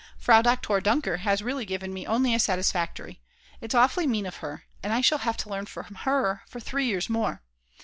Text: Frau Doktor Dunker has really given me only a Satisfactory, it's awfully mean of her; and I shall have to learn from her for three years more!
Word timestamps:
Frau 0.17 0.41
Doktor 0.41 0.81
Dunker 0.81 1.17
has 1.17 1.43
really 1.43 1.63
given 1.63 1.93
me 1.93 2.07
only 2.07 2.33
a 2.33 2.39
Satisfactory, 2.39 3.21
it's 3.59 3.75
awfully 3.75 4.07
mean 4.07 4.25
of 4.25 4.37
her; 4.37 4.63
and 4.81 4.91
I 4.91 4.99
shall 5.01 5.19
have 5.19 5.37
to 5.37 5.49
learn 5.51 5.67
from 5.67 5.93
her 5.93 6.41
for 6.47 6.59
three 6.59 6.87
years 6.87 7.07
more! 7.07 7.43